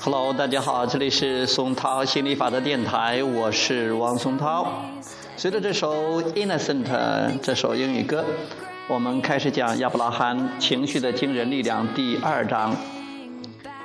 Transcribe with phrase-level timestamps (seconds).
[0.00, 4.66] Hello，大家好，这里是松涛心理法的电台，我是王松涛。
[5.36, 6.84] 随着这首《Innocent》
[7.42, 8.24] 这首英语歌，
[8.88, 12.74] 我们开始讲亚伯拉罕情绪的惊人力量第二章。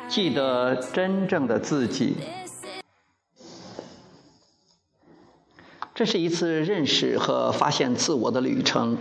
[0.07, 2.15] 记得真正的自己。
[5.95, 8.97] 这是一次认识和发现自我的旅程，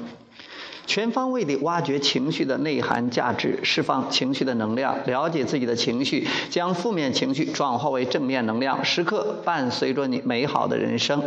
[0.87, 11.23] 全方位地挖掘情绪的内涵价值，释放情绪的能量，了解自己的情绪，将负面情绪转化为正面能量，时刻伴随着你美好的人生。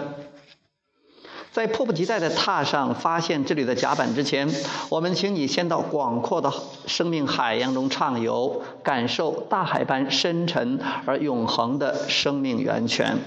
[1.51, 4.49] 在迫不及待地踏上发现这里的甲板之前，
[4.89, 6.51] 我们请你先到广阔的
[6.85, 13.19] 生命海洋中畅游，感受大海般深沉而永恒的生命源泉。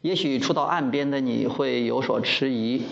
[0.00, 2.84] 也许初到岸边的你会有所迟疑，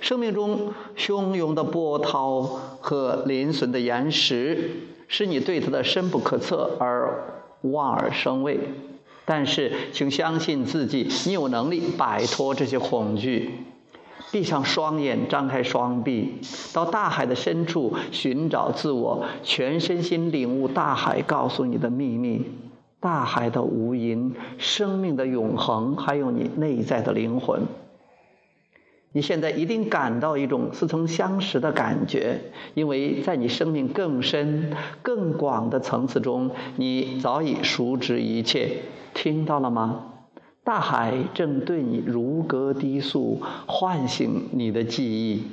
[0.00, 4.70] 生命中汹涌的波涛和临损的岩石，
[5.08, 7.24] 使你对它的深不可测而
[7.62, 8.58] 望而生畏。
[9.24, 13.50] 但是，请相信自己，你有能力摆脱这些恐惧。
[14.32, 16.34] 闭上双眼，张开双臂，
[16.72, 22.44] 到大海的深处寻找自我，全身心领悟大海告诉你的秘密。
[23.00, 27.62] 大海的无垠，生命的永恒，还有你内在的灵魂。
[29.16, 32.38] 你现在一定感到一种似曾相识的感觉，
[32.74, 38.82] 因为在你生命更深、更广的层次中，你早已熟知一切。
[39.14, 40.12] 听到了吗？
[40.62, 45.44] 大海正对你如歌低诉，唤醒你的记忆。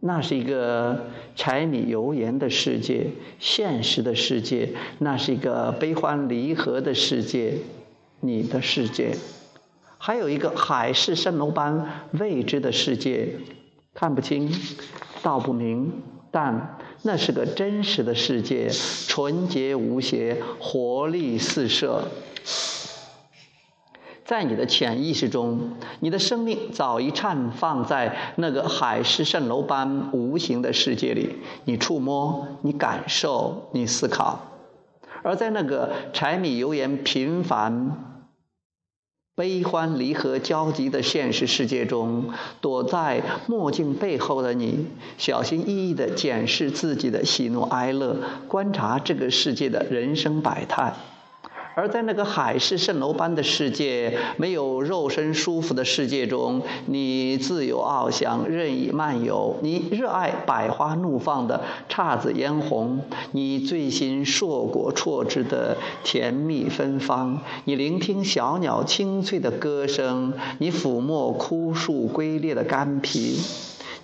[0.00, 3.06] 那是一个柴米油盐的世界，
[3.38, 7.58] 现实的世界；那是一个悲欢离合的世界，
[8.18, 9.14] 你的世界；
[10.04, 13.36] 还有一个海市蜃楼般未知的世界，
[13.94, 14.52] 看不清，
[15.22, 15.92] 道不明，
[16.32, 18.68] 但那是个真实的世界，
[19.06, 22.08] 纯洁无邪，活力四射。
[24.24, 31.36] 在你的潜意识中，你的生命早已绽放在那个海市蜃楼般无形的世界里。
[31.64, 34.48] 你触摸，你感受，你思考。
[35.22, 38.11] 而在那个柴米油盐、平凡、
[39.42, 42.30] 悲欢离合交集的现实世界中，
[42.60, 44.86] 躲在墨镜背后的你，
[45.18, 50.94] 小心翼翼地检视自己的喜怒哀乐，观察这个世界的人生百态。
[51.74, 59.56] 而在那个海市蜃楼般的世界，没有肉身舒服的世界中，你自由翱翔，任意漫游。
[59.62, 63.00] 你热爱百花怒放的姹紫嫣红，
[63.30, 67.40] 你醉心硕果错枝的甜蜜芬芳。
[67.64, 73.38] 你聆听小鸟清脆的歌声，你抚摸枯树龟裂的干皮。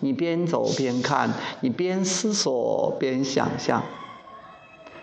[0.00, 3.82] 你边走边看，你边思索边想象。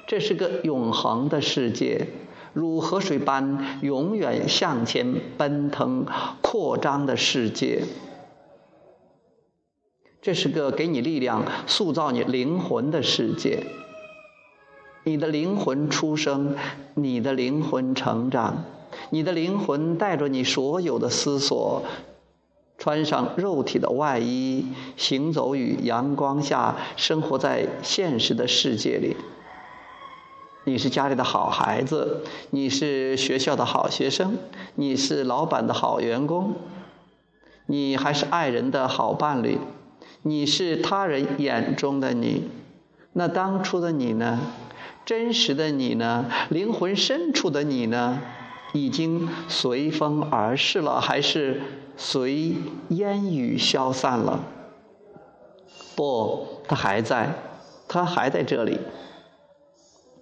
[0.07, 2.07] 这是个永恒的世界。
[2.55, 6.05] 如河水般永远向前奔腾、
[6.41, 7.83] 扩张的世界，
[10.21, 13.65] 这是个给你力量、塑造你灵魂的世界。
[15.03, 16.55] 你的灵魂出生，
[16.94, 18.63] 你的灵魂成长，
[19.09, 21.83] 你的灵魂带着你所有的思索，
[22.77, 24.65] 穿上肉体的外衣，
[24.95, 29.17] 行走于阳光下，生活在现实的世界里。
[30.67, 34.35] 你是家里的好孩子，你是学校的好学生，
[34.73, 36.55] 你是老板的好员工，
[37.67, 39.59] 你还是爱人的好伴侣，
[40.23, 42.49] 你是他人眼中的你。
[43.13, 44.39] 那当初的你呢？
[45.05, 46.25] 真实的你呢？
[46.49, 48.19] 灵魂深处的你呢？
[48.73, 51.61] 已经随风而逝了，还是
[51.95, 52.55] 随
[52.89, 54.39] 烟雨消散了？
[55.95, 57.35] 不，他还在，
[57.87, 58.79] 他还在这里。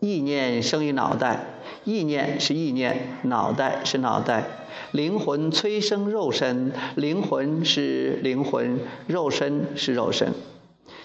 [0.03, 1.45] 意念生于脑袋，
[1.85, 4.43] 意念是意念，脑袋是脑袋，
[4.91, 10.33] 灵魂催生肉身，灵魂是灵魂，肉身是肉身。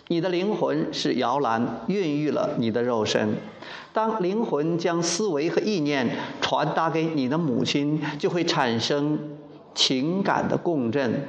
[0.09, 3.37] 你的灵魂是摇篮，孕育了你的肉身。
[3.93, 6.09] 当灵魂将思维和意念
[6.41, 9.17] 传达给你的母亲，就会产生
[9.77, 11.23] 情感的共振。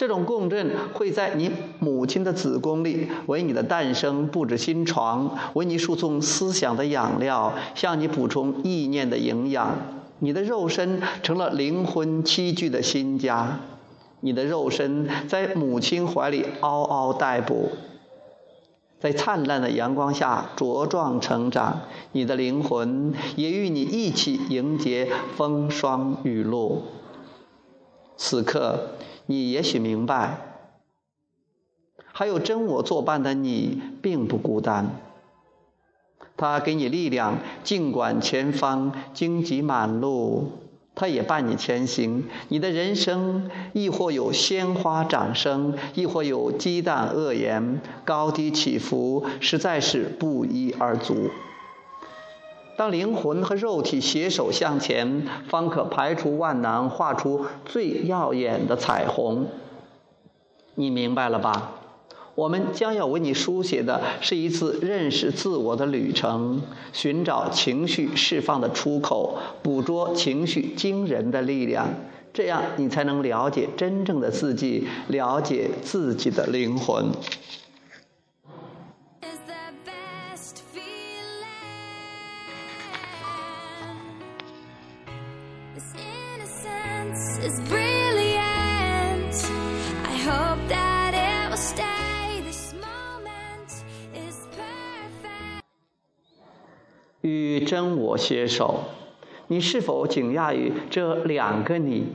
[0.00, 9.76] 这种共振会在你母亲的子宫里为你的诞生布置新床，为你输送思想的养料，向你补充意念的营养。
[10.20, 13.60] 你的肉身成了灵魂栖居的新家，
[14.20, 17.68] 你的肉身在母亲怀里嗷嗷待哺，
[19.00, 21.80] 在灿烂的阳光下茁壮成长。
[22.12, 25.06] 你的灵魂也与你一起迎接
[25.36, 26.84] 风霜雨露。
[28.22, 28.90] 此刻。
[29.24, 30.40] 你也许明白，
[32.12, 34.90] 还有真我作伴的你，并不孤单。
[36.36, 40.52] 他给你力量，尽管前方荆棘满路，
[40.94, 42.24] 他也伴你前行。
[42.48, 51.30] 你的人生亦或有鲜花掌声，亦或有鸡蛋恶言，高低起伏，实在是不一而足。
[52.80, 59.48] 当灵魂和肉体携手向前，方可排除万难，画出最耀眼的彩虹。
[60.76, 61.72] 你明白了吧？
[62.34, 66.62] 我们将要为你书写的是一次认识自我的旅程，
[66.94, 71.86] 寻找情绪释放的出口，捕捉情绪惊人的力量，
[72.32, 77.08] 这样你才能了解真正的自己，了解自己的灵魂。
[97.22, 98.84] 与真我携手，
[99.48, 102.06] 你是否惊讶于这两个你：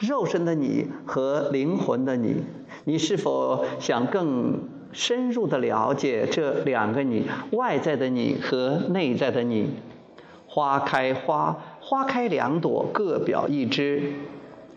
[0.00, 2.36] 肉身的你和灵魂的你？
[2.84, 4.60] 你是否想更
[4.92, 9.70] 深入的了解这两个你：外在的你和内在的你？
[10.46, 14.14] 花开花，花开两朵，各表一枝，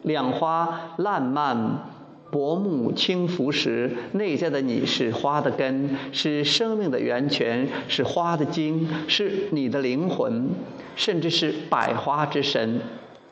[0.01, 1.98] 两花烂漫。
[2.31, 10.49] 薄暮轻拂时，内在的你是花的根，是生命的源泉，是花的茎，是你的灵魂，
[10.95, 12.81] 甚至是百花之神。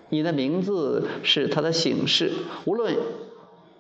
[0.10, 2.32] 你的名字是它的形式，
[2.66, 2.96] 无论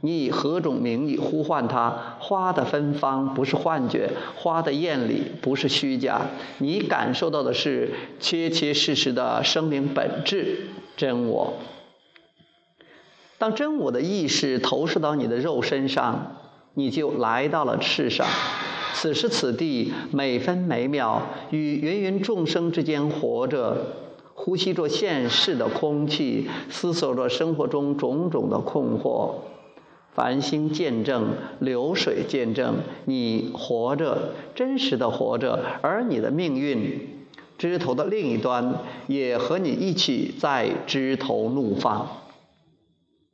[0.01, 6.27] 你以何种名义呼唤它，花的芬芳不是幻觉，花的艳丽不是虚假，
[6.59, 11.53] 你感受到的是切切实实的生命本质真我。
[13.39, 16.37] 当真我的意识投射到你的肉身上，
[16.73, 18.25] 你就来到了世上。
[18.93, 23.77] 此时此地，每分每秒与芸芸众生之间活着，
[24.33, 29.35] 呼吸着现世的空气，思索着生活中种种的困惑。
[30.15, 31.27] 繁星见证，
[31.59, 37.07] 流水见证，你活着，真实的活着，而你的命运，
[37.59, 42.07] 枝头的另一端，也和你一起在枝头怒放。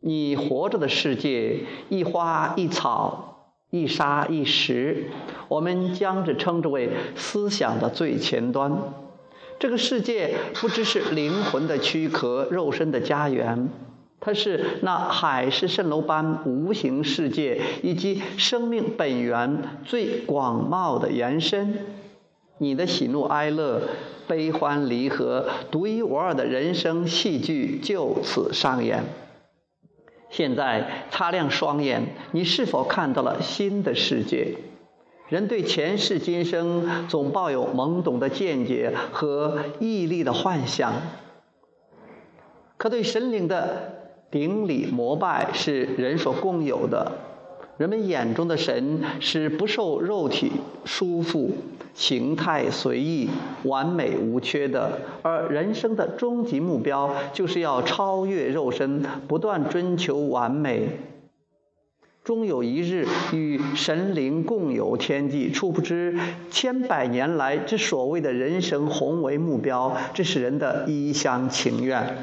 [0.06, 5.06] 你活着的世界，一花一草，一沙一石，
[5.48, 8.78] 我们将之称之为思想的最前端。
[9.60, 13.70] 这个世界不只是灵魂的躯壳、肉身的家园，
[14.20, 21.78] 它是那海市蜃楼般无形世界以及生命本源最广袤的延伸。
[22.58, 23.82] 你的喜怒哀乐、
[24.28, 29.06] 悲欢离合，独一无二的人生戏剧就此上演。
[30.34, 34.56] 现在擦亮双眼，你是否看到了新的世界？
[35.30, 40.92] 人对前世今生总抱有懵懂的见解和毅力的幻想，
[42.78, 43.94] 可对神灵的
[44.32, 47.12] 顶礼膜拜是人所共有的。
[47.78, 50.52] 人们眼中的神是不受肉体
[50.86, 51.50] 束缚、
[51.96, 53.28] 形态随意、
[53.64, 61.00] 完美无缺的，而人生的终极目标就是要超越肉身，不断追求完美，
[62.24, 65.52] 终有一日与神灵共有天际。
[65.52, 66.16] 殊不知，
[66.52, 72.22] 千百年来之所谓的人生宏伟目标，这是人的一厢情愿。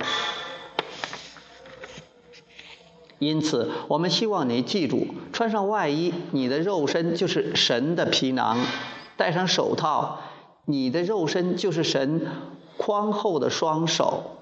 [3.21, 8.57] 因此，我们希望你记住：穿上外衣，你的肉身就是神的皮囊；
[9.19, 10.21] 戴上手套，
[10.65, 12.27] 你的肉身就是神
[12.79, 14.39] 宽厚的双手。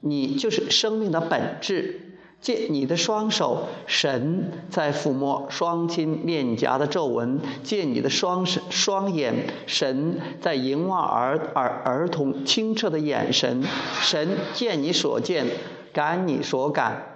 [0.00, 2.08] 你就是生命的本质。
[2.40, 13.64] 借你的双手，神在抚摸双亲面颊的皱纹；借你的双双眼，神在凝望儿儿儿童清澈的眼神。
[14.00, 15.46] 神见你所见，
[15.92, 17.11] 感你所感。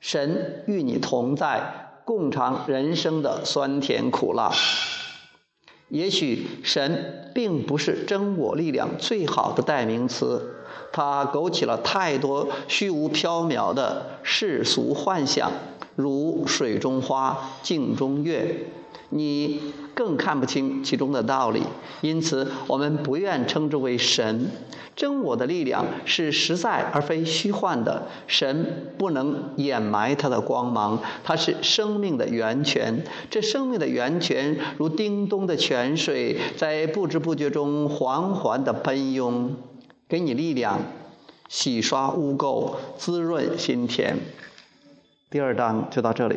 [0.00, 4.50] 神与你同在，共尝人生的酸甜苦辣。
[5.88, 10.54] 也许神并不是真我力量最好的代名词，
[10.92, 15.50] 它勾起了太多虚无缥缈的世俗幻想，
[15.96, 18.66] 如水中花、镜中月。
[19.08, 21.62] 你更看不清其中的道理，
[22.02, 24.50] 因此我们不愿称之为神。
[24.96, 33.02] 真我的力量是实在而非虚幻的，神不能掩埋它的光芒，它是生命的源泉。
[33.30, 39.56] 这生命的源泉如叮咚的泉水，在不知不觉中缓缓地奔涌，
[40.06, 40.80] 给你力量，
[41.48, 44.18] 洗刷污垢，滋润心田。
[45.30, 46.36] 第二章就到这里。